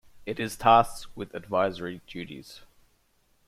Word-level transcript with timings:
It 0.25 0.39
is 0.39 0.57
tasked 0.57 1.15
with 1.15 1.35
advisory 1.35 2.01
duties. 2.07 2.61